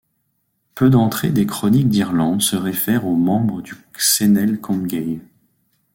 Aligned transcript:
Peu 0.73 0.89
d'entrées 0.89 1.29
des 1.29 1.45
Chroniques 1.45 1.87
d'Irlande 1.87 2.41
se 2.41 2.55
réfèrent 2.55 3.05
aux 3.05 3.15
membres 3.15 3.61
du 3.61 3.75
Cenél 3.99 4.59
Comgaill. 4.59 5.21